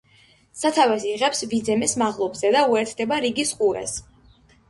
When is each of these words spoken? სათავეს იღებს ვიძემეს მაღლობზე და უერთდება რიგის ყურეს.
სათავეს 0.59 1.03
იღებს 1.09 1.43
ვიძემეს 1.51 1.93
მაღლობზე 2.03 2.51
და 2.57 2.63
უერთდება 2.71 3.21
რიგის 3.29 3.55
ყურეს. 3.59 3.97